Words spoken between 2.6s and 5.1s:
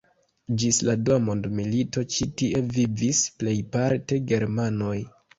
vivis plejparte germanoj.